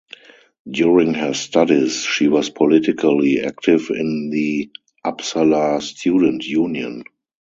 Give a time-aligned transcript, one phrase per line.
[0.67, 4.71] During her studies she was politically active in the
[5.05, 7.03] Uppsala Student Union.